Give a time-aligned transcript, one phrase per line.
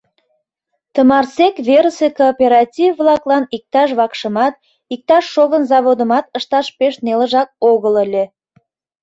[0.93, 4.53] Тымарсек верысе кооператив-влаклан иктаж вакшымат,
[4.93, 8.23] иктаж шовын заводымат ышташ пеш нелыжак огыл ыле.